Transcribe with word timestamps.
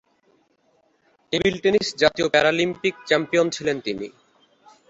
Table 1.33 1.55
টেনিসে 1.63 1.93
জাতীয় 2.01 2.27
Paralympic 2.33 2.95
champion 3.07 3.47
ছিলেন 3.55 3.77
তিনি। 3.85 4.07